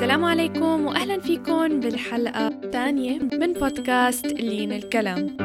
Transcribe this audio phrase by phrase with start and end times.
[0.00, 5.36] السلام عليكم واهلا فيكم بالحلقة الثانية من بودكاست لين الكلام.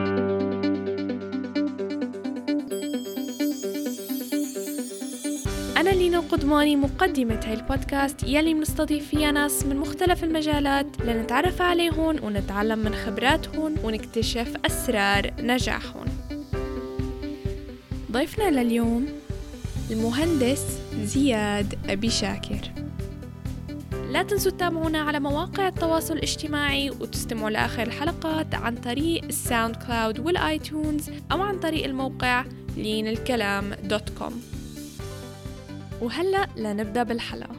[5.77, 12.23] أنا لينا قدماني مقدمة هاي البودكاست يلي بنستضيف فيها ناس من مختلف المجالات لنتعرف عليهم
[12.23, 16.05] ونتعلم من خبراتهم ونكتشف أسرار نجاحهم.
[18.11, 19.05] ضيفنا لليوم
[19.91, 20.63] المهندس
[21.03, 22.74] زياد أبي شاكر.
[24.15, 30.42] لا تنسوا تتابعونا على مواقع التواصل الاجتماعي وتستمعوا لآخر الحلقات عن طريق ال SoundCloud وال
[30.42, 32.45] iTunes أو عن طريق الموقع
[32.77, 34.41] لين الكلام dot com.
[36.01, 37.55] وهلأ لنبدأ بالحلقة.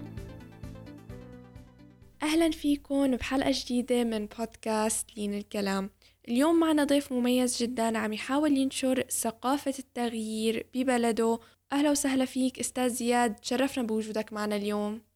[2.22, 5.90] أهلا فيكم بحلقة جديدة من بودكاست لين الكلام
[6.28, 11.38] اليوم معنا ضيف مميز جدا عم يحاول ينشر ثقافة التغيير ببلده.
[11.72, 15.15] أهلا وسهلا فيك أستاذ زياد تشرفنا بوجودك معنا اليوم.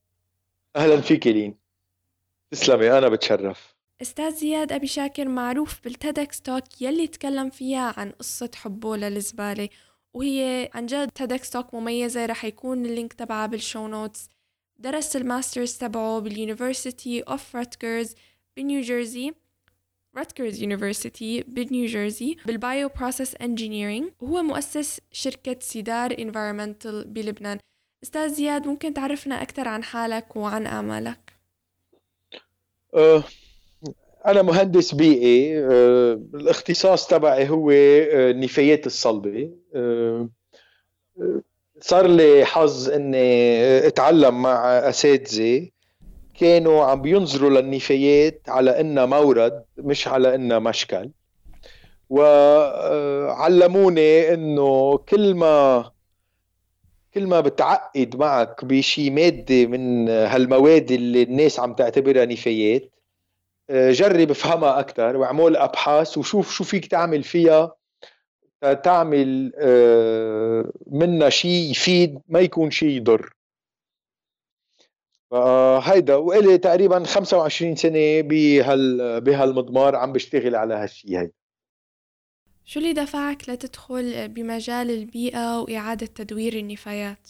[0.76, 1.54] أهلا فيك لين
[2.50, 3.74] تسلمي أنا بتشرف.
[4.02, 9.68] أستاذ زياد أبي شاكر معروف بال TEDx talk يلي تكلم فيها عن قصة حبه للزبالة
[10.14, 14.28] وهي عن جد TEDx talk مميزة رح يكون ال link تبعها بال show notes.
[14.78, 18.14] درس ال masters تبعه بال University of Rutgers
[18.56, 19.32] بنيو جيرسي
[20.16, 27.58] Rutgers University بنيو جيرسي بال bioprocess engineering وهو مؤسس شركة Cedar Environmental بلبنان.
[28.02, 31.18] أستاذ زياد ممكن تعرفنا أكثر عن حالك وعن أعمالك؟
[32.94, 33.22] أه
[34.26, 39.50] أنا مهندس بيئي أه الاختصاص تبعي هو النفايات الصلبة.
[39.74, 40.28] أه
[41.20, 41.42] أه،
[41.80, 45.68] صار لي حظ إني أتعلم مع أساتذة.
[46.40, 51.10] كانوا عم بينظروا للنفايات على انها مورد مش على انها مشكل.
[52.10, 53.64] وعلموني
[54.34, 55.90] إنه كل ما
[57.14, 62.90] كل ما بتعقد معك بشي مادة من هالمواد اللي الناس عم تعتبرها نفايات
[63.70, 67.74] آه، جرب افهمها أكثر واعمل أبحاث وشوف شو فيك تعمل فيها
[68.84, 73.34] تعمل آه، منها شيء يفيد ما يكون شيء يضر.
[75.82, 81.32] هيدا وإلي تقريبا 25 سنة بهال بهالمضمار عم بشتغل على هالشيء هيدا.
[82.64, 87.28] شو اللي دفعك لتدخل بمجال البيئة وإعادة تدوير النفايات؟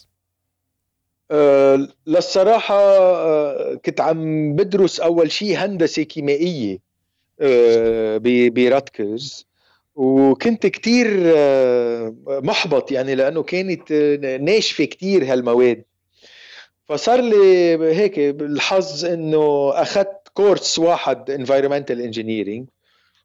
[1.30, 6.78] أه للصراحة أه كنت عم بدرس أول شيء هندسة كيميائية
[7.40, 9.46] أه براتكرز
[9.94, 13.92] وكنت كتير أه محبط يعني لأنه كانت
[14.40, 15.84] ناشفة كتير هالمواد.
[16.88, 22.79] فصار لي هيك بالحظ إنه أخذت كورس واحد environmental engineering.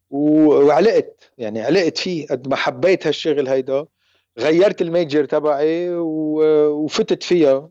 [0.10, 1.32] وعلقت.
[1.38, 3.86] يعني علقت فيه قد ما حبيت هالشغل هيدا.
[4.40, 7.70] غيرت ال major تبعي وفتت فيها.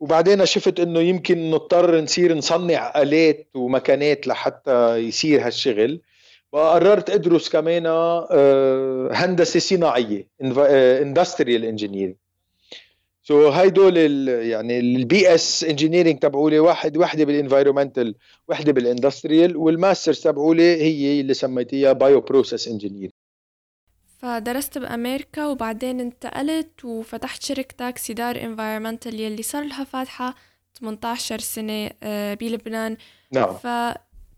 [0.00, 6.00] وبعدين شفت إنه يمكن نضطر نصير نصنع آلات ومكانات لحتى يصير هالشغل.
[6.52, 10.28] وقررت أدرس كمان آه، هندسة صناعية
[11.02, 13.96] industrial engineering so هيدول
[14.28, 18.14] يعني ال BS engineering تبعولي واحد وحده بال environmental
[18.48, 23.10] وحده بال industrial وال masters تبعولي هي اللي سميتيها bioprocess engineer
[24.18, 30.34] فدرست بأمريكا وبعدين انتقلت وفتحت شركتك Cedar Environmental يلي صار لها فاتحة
[30.80, 32.96] 18 سنة آه، بلبنان.
[33.32, 33.56] نعم.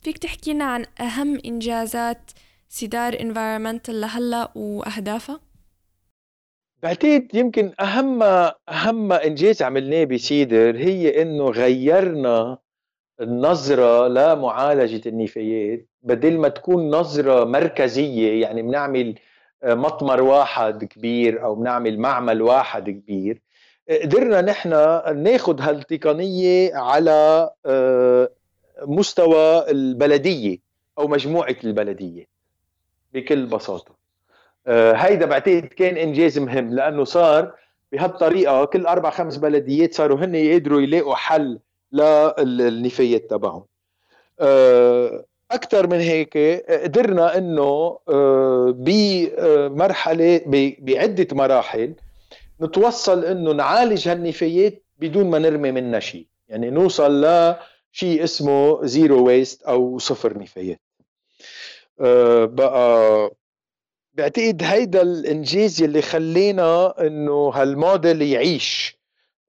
[0.02, 2.30] فيك تحكي لنا عن أهم إنجازات
[2.68, 5.40] Cedar Environmental لهلأ وأهدافها؟
[6.82, 8.22] بعتقد يمكن اهم
[8.68, 12.58] أهم إنجاز عملناه ب Cedar هي إنه غيرنا
[13.20, 15.88] النظرة لمعالجة النفايات.
[16.02, 19.14] بدل ما تكون نظرة مركزية يعني بنعمل
[19.62, 23.42] آه، مطمر واحد كبير أو بنعمل معمل واحد كبير
[24.02, 24.70] قدرنا نحن
[25.22, 28.30] ناخذ هالتقنية على آه،
[28.82, 30.58] مستوى البلدية
[30.98, 32.26] أو مجموعة البلدية
[33.12, 33.90] بكل بساطة.
[33.92, 34.01] آه،
[34.66, 37.54] هيدا بعتقد كان إنجاز مهم لأنه صار
[37.92, 41.58] بهالطريقة كل أربع خمس بلديات صاروا هن يقدروا يلاقوا حل
[42.38, 43.64] للنفايات تبعهم.
[44.40, 46.36] آه، أكثر من هيك
[46.70, 50.40] قدرنا إنه آه، بمرحلة
[50.78, 51.94] بعدة مراحل
[52.60, 56.26] نتوصل إنه نعالج هالنفايات بدون ما نرمي منها شيء.
[56.48, 60.80] يعني نوصل لشيء اسمه zero waste أو صفر نفايات.
[62.46, 63.30] بقى
[64.14, 68.96] بعتقد هيدا الانجاز اللي خلينا إنه هالموديل يعيش.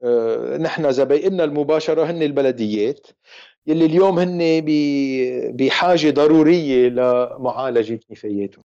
[0.04, 3.08] أه نحن زبايننا المباشرة هن البلديات
[3.68, 4.62] يلي اليوم هن
[5.56, 8.64] بحاجة ضرورية لمعالجة نفاياتهم.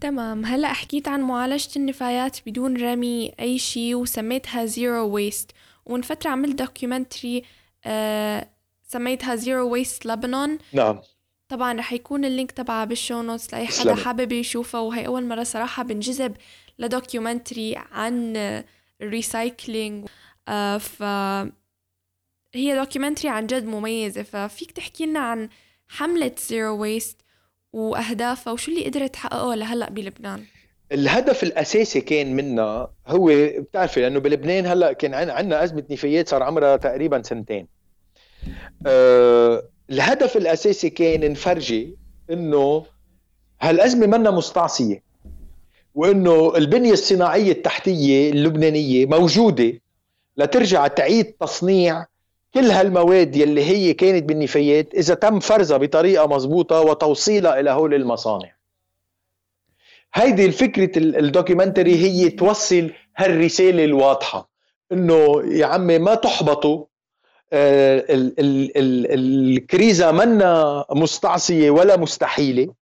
[0.00, 0.44] تمام.
[0.44, 5.50] هلأ حكيت عن معالجة النفايات بدون رمي أي شيء وسميتها zero waste
[5.86, 7.42] ومن فترة عملت documentary
[7.86, 8.48] آه
[8.82, 11.00] سميتها Zero Waste لبنان نعم.
[11.52, 15.24] طبعا رح يكون ال link تبعها بال show notes لأي حدا حابب يشوفها وهي أول
[15.24, 16.36] مرة صراحة بنجذب
[16.78, 18.36] ل documentary عن
[19.02, 20.08] ال recycling
[20.48, 21.02] آه ف
[22.54, 25.48] هي documentary عن جد مميزة ففيك تحكي لنا عن
[25.88, 27.20] حملة zero waste
[27.72, 30.44] وأهدافها وشو اللي قدرت تحققه لهلأ بلبنان؟
[30.92, 36.76] الهدف الأساسي كان منا هو بتعرفي لأنه بلبنان هلأ كان عندنا أزمة نفايات صار عمرها
[36.76, 37.68] تقريبا سنتين.
[38.86, 41.96] أه الهدف الأساسي كان نفرجي
[42.30, 42.84] إنه
[43.60, 45.02] هالأزمة منا مستعصية
[45.94, 49.72] وإنه البنية الصناعية التحتية اللبنانية موجودة
[50.36, 52.06] لترجع تعيد تصنيع
[52.54, 58.52] كل هالمواد يلي هي كانت بالنفايات إذا تم فرزها بطريقة مضبوطة وتوصيلها إلى هول المصانع.
[60.14, 64.50] هيدي الفكرة الدوكيومنتري هي توصل هالرسالة الواضحة
[64.92, 66.84] إنه يا عمي ما تحبطوا
[67.52, 68.04] آه،
[69.14, 72.74] الكريزة منا مستعصية ولا مستحيلة.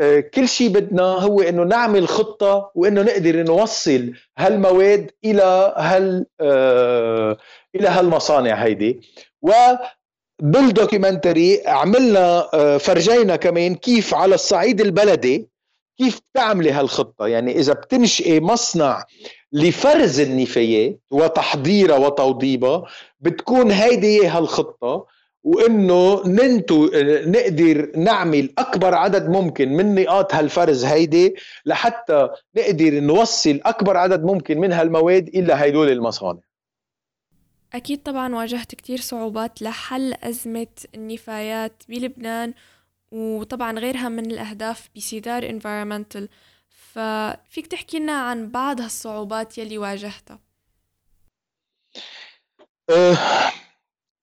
[0.00, 7.36] آه، كل شيء بدنا هو إنه نعمل خطة وإنه نقدر نوصل هالمواد إلى هال آه،
[7.74, 9.00] إلى هالمصانع هيدي.
[9.42, 9.50] و
[10.42, 15.48] بالدوكيومنتري عملنا فرجينا كمان كيف على الصعيد البلدي
[15.98, 17.26] كيف تعملي هالخطة.
[17.26, 19.04] يعني إذا بتنشئي مصنع
[19.52, 22.84] لفرز النفايات وتحضيرها وتوضيبها.
[23.20, 25.06] بتكون هيدي هالخطه
[25.42, 26.90] وإنه ننتو
[27.26, 31.34] نقدر نعمل أكبر عدد ممكن من نقاط هالفرز هيدي
[31.66, 36.40] لحتى نقدر نوصل أكبر عدد ممكن من هالمواد إلى هيدول المصانع.
[37.74, 42.54] أكيد طبعا واجهت كتير صعوبات لحل أزمة النفايات بلبنان
[43.12, 46.28] وطبعا غيرها من الأهداف بسيدار انفيرومنتال
[46.98, 50.40] ففيك تحكي لنا عن بعض هالصعوبات يلي واجهتها.
[52.90, 53.16] أه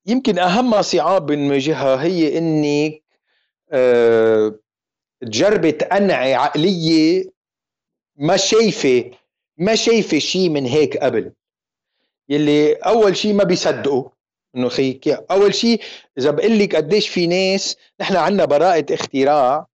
[0.05, 3.03] يمكن أهم صعاب بنواجهها هي إنك
[3.71, 4.59] أه
[5.21, 7.31] تجربي تقنعي عقلية
[8.15, 9.11] ما شايفة
[9.57, 11.31] ما شايفة شيء من هيك قبل.
[12.29, 14.09] يلي أول شيء ما بيصدقوا
[14.55, 14.99] إنه خي
[15.31, 15.81] أول شيء
[16.17, 19.67] إذا بقول لك قديش في ناس نحن عندنا براءة اختراع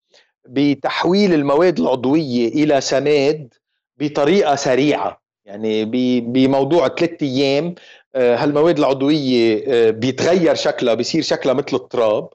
[0.50, 3.54] بتحويل المواد العضوية إلى سماد
[3.98, 5.22] بطريقة سريعة.
[5.46, 5.86] يعني
[6.22, 7.76] بموضوع ثلاث أيام
[8.16, 12.30] آه، هالمواد العضوية آه، بيتغير شكلها بيصير شكلها مثل التراب.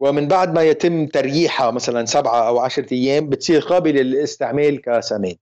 [0.00, 5.36] ومن بعد ما يتم ترييحها مثلا سبعة أو عشرة أيام بتصير قابلة للاستعمال كسماد.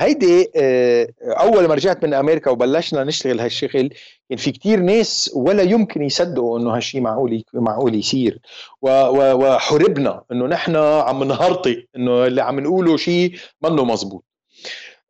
[0.00, 3.90] هيدي آه، أول ما رجعت من أمريكا وبلشنا نشتغل هالشغل
[4.28, 8.38] كان في كتير ناس ولا يمكن يصدقوا إنه هالشيء معقول معقول يصير.
[8.82, 14.24] وحربنا إنه نحن عم نهرطي إنه اللي عم نقوله شيء منه مزبوط.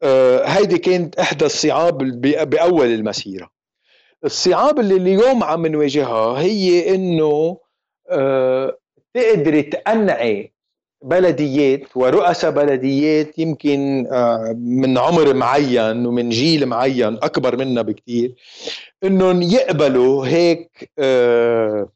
[0.02, 1.98] آه، هيدي كانت إحدى الصعاب
[2.50, 3.50] بأول المسيرة.
[4.24, 7.58] الصعاب اللي اليوم عم نواجهها هي إنه
[8.10, 8.78] آه،
[9.14, 10.53] تقدري تقنعي
[11.04, 18.34] بلديات ورؤساء بلديات يمكن آه، من عمر معين ومن جيل معين أكبر منا بكثير
[19.04, 21.88] إنهم يقبلوا هيك آه،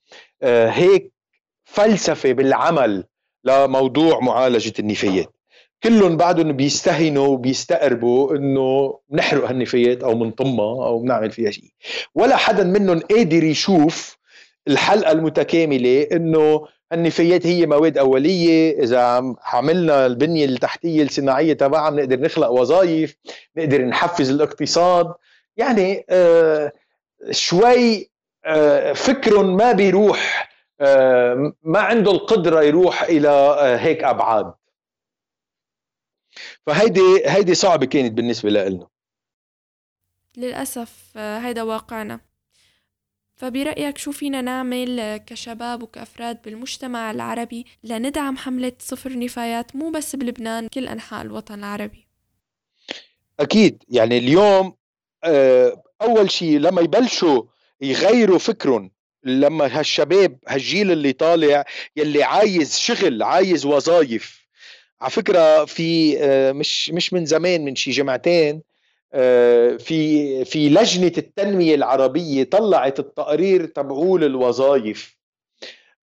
[0.42, 1.12] آه، هيك
[1.64, 3.04] فلسفة بالعمل
[3.44, 5.34] لموضوع معالجة النفايات.
[5.82, 11.70] كلهم بعدهم بيستهينوا وبيستقربوا إنه بنحرق هالنفايات أو بنطمها أو بنعمل فيها شيء.
[12.14, 14.18] ولا حدا منهم قادر يشوف
[14.68, 18.82] الحلقة المتكاملة إنه النفايات هي مواد أولية.
[18.84, 23.16] إذا عملنا البنية التحتية الصناعية تبعها بنقدر نخلق وظائف
[23.56, 25.14] نقدر نحفز الاقتصاد.
[25.56, 26.72] يعني آه
[27.30, 28.10] شوي
[28.44, 30.48] آه فكر ما بيروح
[30.80, 34.54] آه ما عنده القدرة يروح إلى آه هيك أبعاد.
[36.66, 38.86] فهيدي هيدي صعبة كانت بالنسبة لنا
[40.36, 42.20] للأسف آه، هيدا واقعنا.
[43.38, 50.68] فبرأيك شو فينا نعمل كشباب وكأفراد بالمجتمع العربي لندعم حملة صفر نفايات مو بس بلبنان
[50.68, 52.06] كل أنحاء الوطن العربي.
[53.40, 53.82] أكيد.
[53.88, 54.74] يعني اليوم
[55.24, 57.42] آه، أول شيء لما يبلشوا
[57.80, 58.90] يغيروا فكرهم
[59.24, 61.64] لما هالشباب هالجيل اللي طالع
[61.96, 64.46] يلي عايز شغل عايز وظائف
[65.00, 68.62] على فكرة في آه، مش مش من زمان من شي جمعتين
[69.78, 75.18] في في لجنة التنمية العربية طلعت التقرير تبعول الوظائف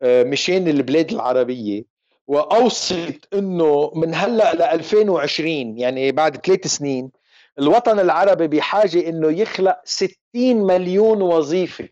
[0.01, 1.83] آه، مشان البلاد العربية
[2.27, 7.11] واوصت إنه من هلأ ل 2020 يعني بعد ثلاث سنين
[7.59, 11.89] الوطن العربي بحاجة إنه يخلق 60 مليون وظيفة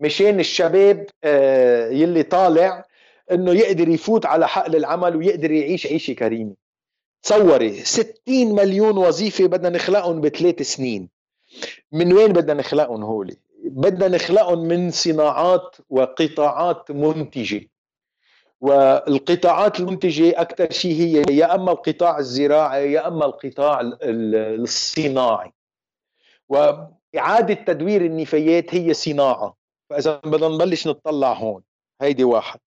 [0.00, 2.84] مشان الشباب آه، يلي طالع
[3.32, 6.54] إنه يقدر يفوت على حقل العمل ويقدر يعيش عيشة كريمة.
[7.22, 11.08] تصوري 60 مليون وظيفة بدنا نخلقهم بثلاث سنين.
[11.92, 17.68] من وين بدنا نخلقهم هولي؟ بدنا نخلقهم من صناعات وقطاعات منتجة.
[18.60, 25.52] والقطاعات المنتجة أكثر شيء هي يا أما القطاع الزراعي يا أما القطاع الصناعي.
[26.48, 29.56] وإعادة تدوير النفايات هي صناعة.
[29.90, 31.62] فإذا بدنا نبلش نطلع هون.
[32.00, 32.60] هيدي واحد.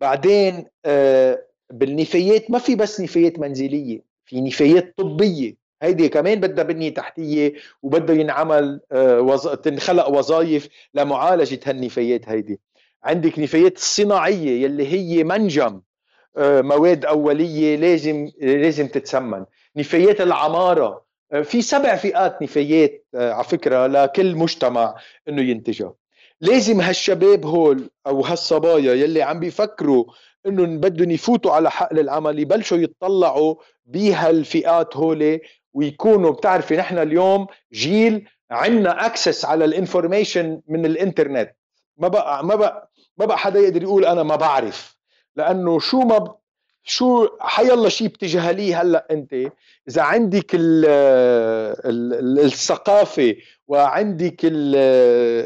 [0.00, 5.56] بعدين آه، بالنفايات ما في بس نفايات منزلية في نفايات طبية.
[5.82, 9.48] هيدي كمان بدها بنية تحتية وبده ينعمل آه، وز...
[9.48, 12.60] تنخلق وظائف لمعالجة هالنفايات هيدي.
[13.04, 15.80] عندك نفايات الصناعيه يلي هي منجم
[16.36, 19.44] آه، مواد أولية لازم لازم تتسمن.
[19.76, 24.94] نفايات العمارة آه، في سبع فئات نفايات على فكرة لكل مجتمع
[25.28, 25.94] إنه ينتجها.
[26.40, 30.04] لازم هالشباب هول أو هالصبايا يلي عم بيفكروا
[30.46, 33.54] انهم بدهم يفوتوا على حقل العمل يبلشوا يتطلعوا
[33.86, 35.40] بهالفئات هولي
[35.74, 41.50] ويكونوا بتعرفي نحن اليوم جيل عندنا access على ال information من الإنترنت.
[41.96, 44.96] ما بقى ما بقى ما بقى حدا يقدر يقول أنا ما بعرف.
[45.36, 46.34] لأنه شو ما ب...
[46.82, 49.34] شو حيالله شيء بتجهليه هلأ أنت
[49.88, 50.86] إذا عندك ال
[51.86, 53.36] ال الثقافة
[53.68, 54.40] وعندك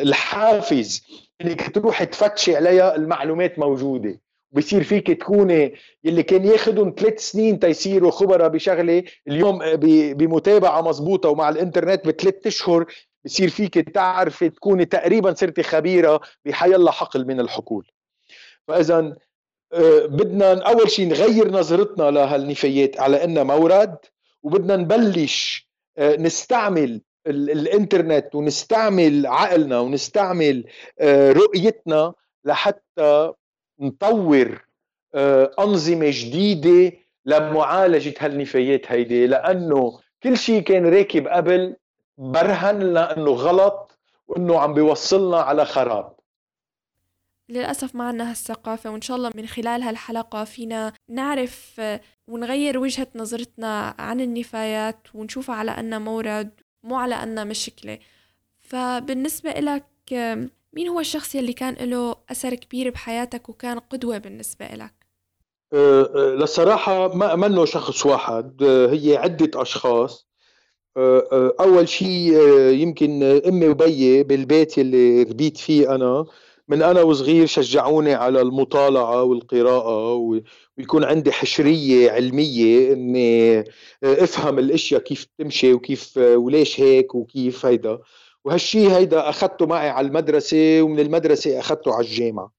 [0.02, 1.06] الحافز
[1.40, 4.20] إنك تروح تفتشي عليها المعلومات موجودة.
[4.54, 9.04] بصير فيك تكوني يلي كان ياخذهم ثلاث سنين تيصيروا خبراء بشغلة.
[9.28, 9.58] اليوم
[10.14, 12.86] بمتابعة مزبوطة ومع الإنترنت بثلاث أشهر
[13.24, 17.90] بصير فيك تعرفي تكوني تقريبا صرتي خبيرة بحيالله حقل من الحقول.
[18.68, 19.16] فاذا
[19.72, 23.96] آه، بدنا أول شيء نغير نظرتنا لهالنفايات على إنها مورد
[24.42, 25.68] وبدنا نبلش
[25.98, 30.64] آه، نستعمل الإنترنت ونستعمل عقلنا ونستعمل
[31.00, 33.32] آه، رؤيتنا لحتى
[33.80, 34.64] نطور
[35.58, 41.76] أنظمة جديدة لمعالجة هالنفايات هيدي لأنه كل شيء كان راكب قبل
[42.18, 46.14] برهن لنا إنه غلط وإنه عم بيوصلنا على خراب.
[47.48, 51.80] للأسف ما عنا هالثقافة وإن شاء الله من خلال هالحلقة فينا نعرف
[52.28, 57.98] ونغير وجهة نظرتنا عن النفايات ونشوفها على أنها مورد مو على أنها مشكلة.
[58.60, 59.84] فبالنسبة إلك
[60.74, 64.94] مين هو الشخص يلي كان له أثر كبير بحياتك وكان قدوة بالنسبة إلك؟
[65.72, 68.62] أه، أه، للصراحة ما منه شخص واحد.
[68.62, 70.26] أه، هي عدة أشخاص.
[71.60, 72.32] أول شيء
[72.70, 76.26] يمكن أمي وبيي بالبيت اللي ربيت فيه أنا.
[76.68, 80.14] من أنا وصغير شجعوني على المطالعة والقراءة
[80.78, 83.64] ويكون عندي حشرية علمية إني
[84.04, 87.98] أفهم الأشياء كيف تمشي وكيف وليش هيك وكيف هيدا.
[88.44, 92.52] وهالشي هيدا أخذته معي على المدرسة ومن المدرسة أخذته على الجامعة.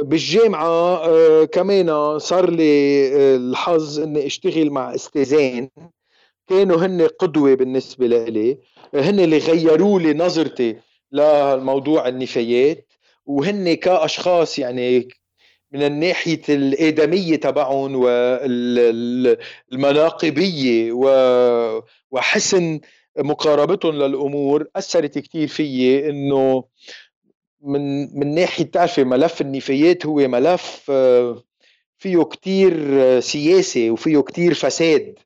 [0.00, 5.70] بالجامعة كمان صار لي الحظ إني أشتغل مع أستاذين.
[6.48, 8.58] كانوا هن قدوة بالنسبة لي
[8.94, 10.76] هن اللي غيروا لي نظرتي
[11.12, 12.86] لموضوع النفايات.
[13.26, 15.08] وهن كأشخاص يعني
[15.72, 17.96] من الناحية الآدمية تبعهم
[19.72, 20.92] والمناقبية
[22.10, 22.80] وحسن
[23.18, 26.64] مقاربتهم للأمور أثرت كتير فيي إنه
[27.62, 30.90] من من ناحية تعرفي ملف النفايات هو ملف
[31.98, 32.74] فيه كتير
[33.20, 35.18] سياسي وفيه كتير فساد.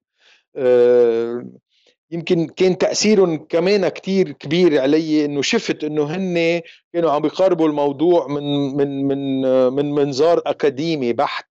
[2.11, 6.61] يمكن كان تاثيرهم كمان كتير كبير علي إنه شفت إنه هن
[6.93, 8.43] كانوا عم بيقاربوا الموضوع من
[8.77, 11.47] من من من منظار أكاديمي بحت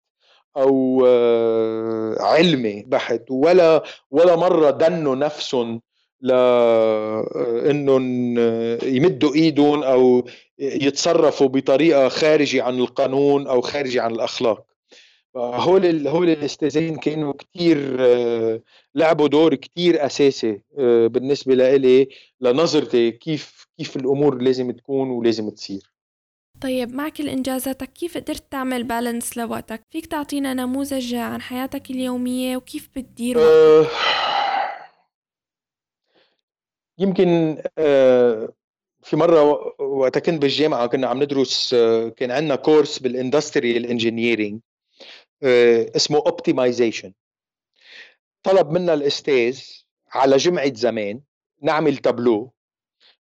[0.57, 5.83] أو آه، علمي بحت ولا ولا مرة دنوا نفسهم
[6.21, 8.05] لانهم
[8.39, 10.25] آه، يمدوا إيدهم أو
[10.59, 14.71] يتصرفوا بطريقة خارجة عن القانون أو خارجة عن الأخلاق
[15.37, 18.61] هول هول الاستاذين كانوا كثير آه،
[18.95, 22.09] لعبوا دور كثير أساسي آه، بالنسبة لإلي
[22.41, 25.91] لنظرتي كيف كيف الأمور لازم تكون ولازم تصير
[26.61, 32.57] طيب مع كل إنجازاتك كيف قدرت تعمل بالانس لوقتك؟ فيك تعطينا نموذج عن حياتك اليومية
[32.57, 34.30] وكيف بتدير وقتك؟
[37.01, 38.53] يمكن أه
[39.03, 39.43] في مرة
[39.83, 41.75] وقت كنت بالجامعة كنا عم ندرس
[42.17, 44.61] كان عندنا course بال industrial engineering
[45.43, 47.13] آه، اسمه optimization
[48.43, 49.63] طلب منا الأستاذ
[50.13, 51.21] على جمعة زمان
[51.63, 52.53] نعمل تابلو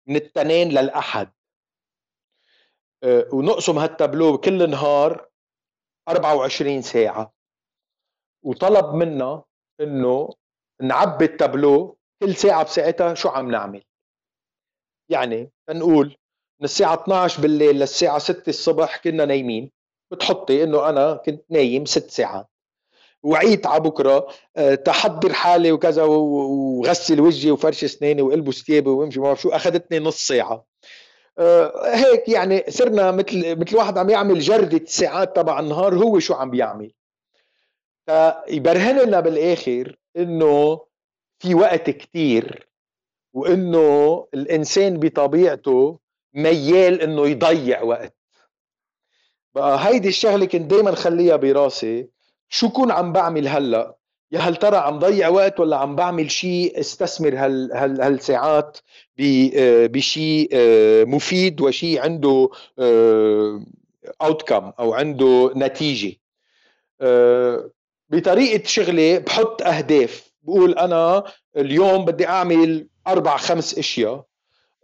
[0.06, 1.32] من التنين للأحد.
[3.02, 5.28] آه، ونقسم هالتابلو كل نهار
[6.08, 7.32] 24 ساعة.
[8.42, 9.42] وطلب منا
[9.80, 10.28] إنه
[10.80, 13.82] نعبي التابلو كل ساعة بساعتها شو عم نعمل؟
[15.08, 16.06] يعني نقول
[16.60, 19.70] من الساعة 12 بالليل للساعة 6 الصبح كنا نايمين
[20.10, 22.46] بتحطي إنه أنا كنت نايم ست ساعات.
[23.22, 29.34] وعيت على بكرة آه، تحضر حالي وكذا وغسل وجهي وفرش أسناني والبس ثيابي وامشي ما
[29.34, 30.64] شو أخذتني نص ساعة.
[31.84, 36.50] هيك يعني صرنا مثل مثل واحد عم يعمل جردة ساعات تبع النهار هو شو عم
[36.50, 36.92] بيعمل.
[38.06, 40.80] فيبرهن لنا بالآخر إنه
[41.40, 42.68] في وقت كتير
[43.32, 45.98] وإنه الإنسان بطبيعته
[46.34, 48.14] ميال إنه يضيع وقت.
[49.54, 52.08] بقى هيدي الشغلة كنت دائما خليها براسي
[52.48, 53.96] شو كون عم بعمل هلأ؟
[54.32, 58.78] يا هل ترى عم ضيع وقت ولا عم بعمل شيء استثمر هال هال هالساعات
[59.18, 62.48] بشيء آه، مفيد وشيء عنده
[64.22, 66.16] اوتكم آه، أو عنده نتيجة.
[67.00, 67.70] آه،
[68.10, 70.29] بطريقة شغلي بحط أهداف.
[70.42, 71.24] بقول أنا
[71.56, 74.24] اليوم بدي أعمل أربع خمس أشياء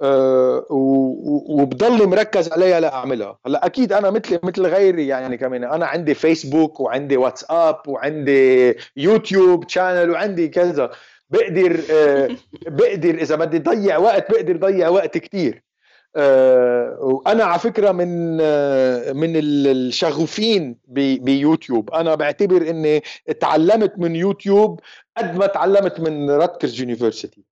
[0.03, 3.39] أه وبضلي مركز عليها لأعملها.
[3.47, 9.69] هلأ أكيد أنا مثل مثل غيري يعني كمان أنا عندي فيسبوك وعندي واتساب وعندي يوتيوب
[9.69, 10.91] شانل وعندي كذا.
[11.31, 12.31] بقدر أه
[12.79, 15.66] بقدر إذا بدي ضيع وقت بقدر ضيع وقت كتير.
[16.17, 21.91] وأنا على فكرة من أه من الشغوفين بيوتيوب.
[21.91, 23.03] أنا بعتبر اني
[23.41, 24.81] تعلمت من يوتيوب
[25.17, 27.45] قد ما تعلمت من Rutgers University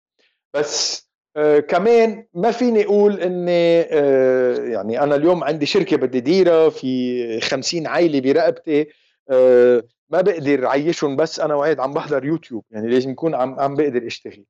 [0.55, 1.05] بس
[1.37, 7.41] آه كمان ما فيني أقول اني آه يعني أنا اليوم عندي شركة بدي ديرها في
[7.41, 8.87] خمسين عائله برقبتي
[9.31, 12.65] آه ما بقدر عيشهم بس أنا وعيد عم بحضر يوتيوب.
[12.71, 14.45] يعني لازم يكون عم عم بقدر أشتغل.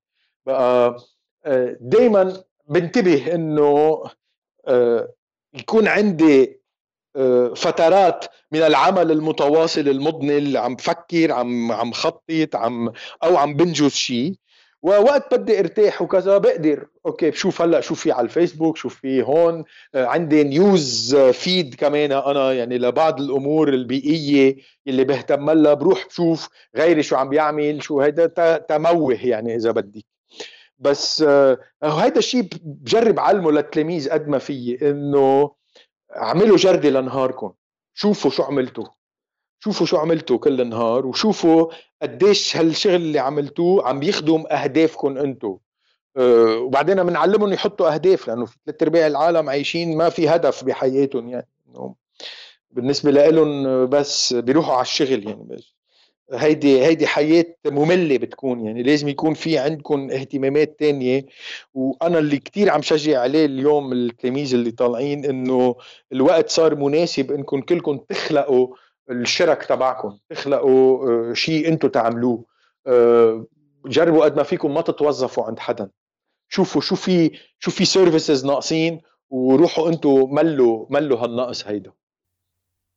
[0.47, 0.97] بقى
[1.47, 4.02] آه دائما بنتبه إنه
[4.66, 5.09] آه
[5.54, 6.61] يكون عندي
[7.16, 12.23] آه، فترات من العمل المتواصل المضني اللي عم بفكر عم عم خطط
[12.54, 12.92] عم
[13.25, 14.35] أو عم بنجز شيء.
[14.83, 16.88] ووقت بدي ارتاح وكذا بقدر.
[17.07, 22.12] okay بشوف هلأ شو في على الفيسبوك شو في هون آه، عندي news feed كمان
[22.12, 24.56] أنا يعني لبعض الأمور البيئية
[24.87, 25.75] اللي بهتم لها.
[25.75, 28.26] بروح بشوف غيري شو عم بيعمل شو هيدا
[28.59, 30.13] تموه يعني إذا بدك.
[30.78, 35.50] بس آه، هيدا الشيء بجرب علمه للتلاميذ قد ما في إنه
[36.16, 37.52] أعملوا جردة لنهاركم.
[37.95, 38.85] شوفوا شو عملتوا.
[39.61, 41.67] شوفوا شو عملتوا كل النهار وشوفوا
[42.02, 45.58] قديش هالشغل اللي عملتوه عم يخدم أهدافكم أنتم
[46.17, 51.28] أه وبعدين بنعلمهم يحطوا أهداف لأنه في ثلاث أرباع العالم عايشين ما في هدف بحياتهم
[51.28, 51.49] يعني.
[52.71, 55.74] بالنسبة لهم بس بيروحوا على الشغل يعني بس.
[56.34, 61.26] هيدي هيدي حياة مملة بتكون يعني لازم يكون في عندكم اهتمامات تانية.
[61.75, 65.76] وأنا اللي كتير عم شجع عليه اليوم التلاميذ اللي طالعين إنه
[66.12, 68.68] الوقت صار مناسب إنكم كلكم تخلقوا
[69.10, 72.44] الشرك تبعكم تخلقوا آه، شيء أنتم تعملوه.
[72.86, 73.47] آه،
[73.86, 75.90] جربوا قد ما فيكم ما تتوظفوا عند حدا.
[76.49, 81.92] شوفوا شو في شو في سيرفيسز ناقصين وروحوا أنتم ملوا ملوا هالنقص هيدا.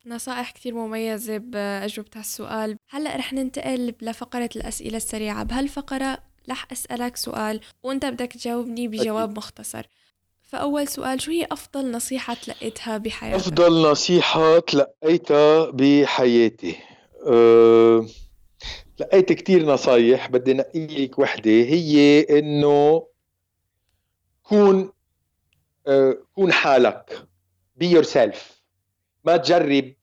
[0.08, 6.18] نصائح كتير مميزة بأجوبة هالسؤال هلأ رح ننتقل لفقرة الأسئلة السريعة بهالفقرة
[6.50, 9.38] رح أسألك سؤال وأنت بدك تجاوبني بجواب.
[9.38, 9.88] مختصر
[10.42, 16.76] فأول سؤال شو هي أفضل نصيحة تلقيتها بحياتك؟ أفضل نصيحة تلقيتها بحياتي
[17.28, 18.06] أه...
[19.00, 23.08] لقيت كتير نصايح بدي نقي لك وحدة هي إنه
[24.44, 24.92] كون
[25.88, 26.18] أه...
[26.36, 27.28] كون حالك
[27.84, 28.38] be yourself
[29.24, 29.97] ما تجرب.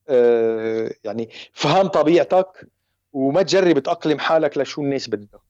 [1.04, 2.68] يعني فهم طبيعتك
[3.12, 5.40] وما تجرب تأقلم حالك لشو الناس بدها.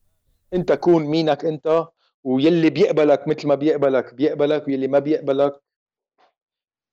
[0.53, 1.87] انت كون مينك انت
[2.23, 5.61] ويلي بيقبلك مثل ما بيقبلك بيقبلك ويلي ما بيقبلك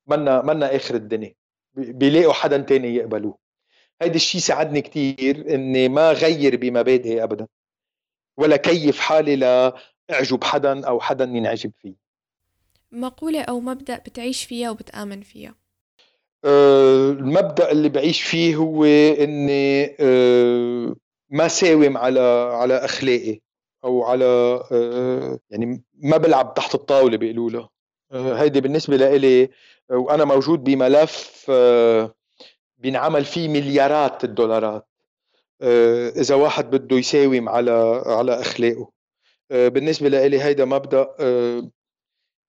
[0.06, 1.34] منا منا آخر الدنيا.
[1.74, 3.38] بيلاقوا حدا تاني يقبلوه.
[4.02, 7.46] هيدا الشيء ساعدني كتير إني ما غير بمبادئي ابدا
[8.36, 11.94] ولا كيف حالي لأعجب حدا أو حدا ينعجب فيه
[12.92, 15.54] مقولة أو مبدأ بتعيش فيها وبتآمن فيها.
[16.44, 20.94] أه المبدأ اللي بعيش فيه هو إني أه
[21.30, 22.20] ما ساوم على
[22.52, 23.40] على أخلاقي
[23.84, 24.24] أو على
[24.72, 27.68] آه، يعني ما بلعب تحت الطاولة بيقولوا له.
[28.12, 29.42] آه، هيدي بالنسبة لإلي
[29.90, 31.50] آه، وأنا موجود بملف
[32.78, 34.88] بينعمل فيه مليارات الدولارات
[36.16, 38.90] إذا واحد بده يساوم على على أخلاقه.
[39.50, 41.08] بالنسبة لإلي هيدا مبدأ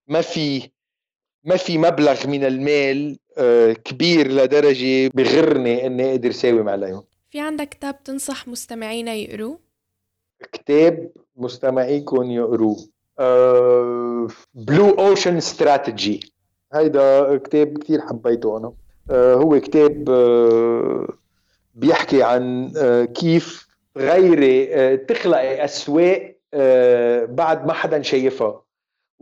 [0.08, 0.70] ما في
[1.44, 3.18] ما في مبلغ من المال
[3.84, 9.58] كبير لدرجة بغرني إني أقدر ساوم عليهم في عندك كتاب تنصح مستمعينا يقروه؟
[10.52, 12.76] كتاب مستمعيكم يقروه.
[14.54, 16.20] بلو اوشن استراتيجي
[16.74, 18.72] هيدا كتاب كثير حبيته أنا.
[19.10, 21.12] uh, هو كتاب uh,
[21.74, 22.72] بيحكي عن
[23.14, 26.36] كيف غيري تخلقي أسواق
[27.24, 28.63] بعد ما حدا شايفها.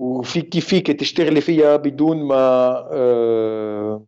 [0.03, 4.07] وفي كيف فيك تشتغلي فيها بدون ما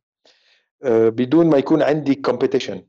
[0.84, 2.82] بدون ما يكون عندك competition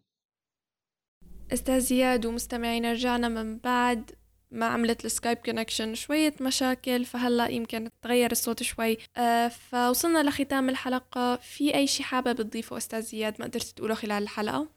[1.53, 4.11] أستاذ زياد ومستمعينا رجعنا من بعد
[4.51, 8.97] ما عملت ال Skype connection شوية مشاكل فهلأ يمكن تغير الصوت شوي.
[9.17, 11.35] آه فوصلنا لختام الحلقة.
[11.35, 14.67] في أي شيء حابب تضيفه أستاذ زياد ما قدرت تقوله خلال الحلقة؟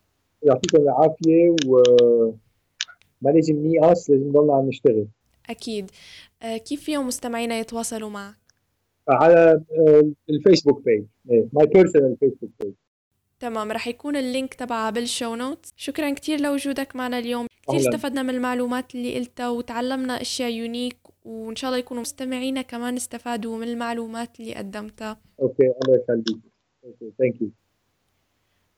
[0.42, 5.06] يعطيكم العافية وما لازم نيأس لازم نضلنا عم نشتغل.
[5.50, 5.84] أكيد.
[5.84, 5.94] آه
[6.42, 8.36] كيف فيهم مستمعينا يتواصلوا معك؟
[9.08, 11.04] على آه، ال Facebook page
[11.52, 12.72] my personal Facebook page
[13.40, 17.46] تمام رح يكون اللينك تبعها بال show note شكرا كتير لوجودك معنا اليوم.
[17.62, 22.96] كتير استفدنا من المعلومات اللي قلتها وتعلمنا أشياء unique وإن شاء الله يكونوا مستمعينا كمان
[22.96, 25.20] استفادوا من المعلومات اللي قدمتها.
[25.40, 26.38] okay الله يخليك
[26.84, 27.50] Okay thank you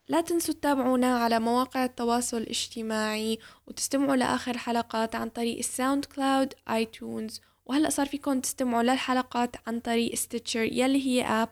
[0.09, 7.40] لا تنسوا تتابعونا على مواقع التواصل الاجتماعي وتستمعوا لآخر الحلقات عن طريق ال SoundCloud iTunes
[7.70, 11.49] وهلأ صار فيكم تستمعوا للحلقات عن طريق Stitcher يلي هي app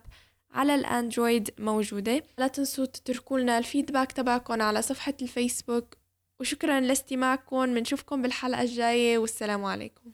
[0.51, 2.23] على ال Android موجودة.
[2.39, 5.95] لا تنسوا تتركوا لنا ال feedback تبعكم على صفحة الفيسبوك.
[6.41, 10.13] وشكرا لاستماعكم بنشوفكم بالحلقة الجاية والسلام عليكم.